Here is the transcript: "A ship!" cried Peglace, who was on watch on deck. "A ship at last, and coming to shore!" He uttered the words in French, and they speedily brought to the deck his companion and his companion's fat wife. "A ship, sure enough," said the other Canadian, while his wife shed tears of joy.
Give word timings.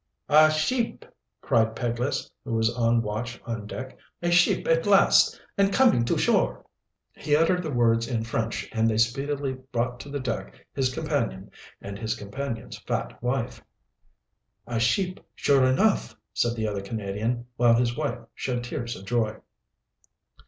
"A 0.29 0.49
ship!" 0.49 1.15
cried 1.41 1.75
Peglace, 1.75 2.31
who 2.43 2.55
was 2.55 2.75
on 2.75 3.03
watch 3.03 3.39
on 3.45 3.67
deck. 3.67 3.99
"A 4.23 4.31
ship 4.31 4.67
at 4.67 4.87
last, 4.87 5.39
and 5.59 5.71
coming 5.71 6.05
to 6.05 6.17
shore!" 6.17 6.65
He 7.13 7.35
uttered 7.35 7.61
the 7.61 7.69
words 7.69 8.07
in 8.07 8.23
French, 8.23 8.67
and 8.71 8.89
they 8.89 8.97
speedily 8.97 9.53
brought 9.71 9.99
to 9.99 10.09
the 10.09 10.19
deck 10.19 10.65
his 10.73 10.91
companion 10.91 11.51
and 11.83 11.99
his 11.99 12.15
companion's 12.15 12.79
fat 12.79 13.21
wife. 13.21 13.63
"A 14.65 14.79
ship, 14.79 15.23
sure 15.35 15.65
enough," 15.65 16.15
said 16.33 16.55
the 16.55 16.67
other 16.67 16.81
Canadian, 16.81 17.45
while 17.57 17.75
his 17.75 17.95
wife 17.95 18.17
shed 18.33 18.63
tears 18.63 18.95
of 18.95 19.05
joy. 19.05 19.35